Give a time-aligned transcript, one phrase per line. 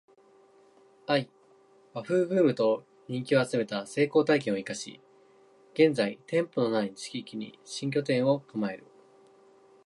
[1.07, 1.27] ⅰ
[1.93, 4.99] 和食ブームと人気を集めた成功体験を活かし
[5.75, 8.85] 現在店舗の無い地域に新店舗を構える